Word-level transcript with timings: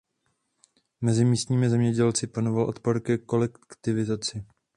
Mezi 1.01 1.25
místními 1.25 1.69
zemědělci 1.69 2.27
panoval 2.27 2.65
odpor 2.65 2.99
ke 3.01 3.17
kolektivizaci. 3.17 4.45